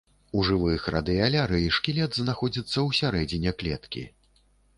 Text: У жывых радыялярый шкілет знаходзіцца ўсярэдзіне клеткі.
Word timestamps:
У 0.37 0.43
жывых 0.47 0.87
радыялярый 0.95 1.65
шкілет 1.77 2.11
знаходзіцца 2.21 2.87
ўсярэдзіне 2.89 3.55
клеткі. 3.61 4.05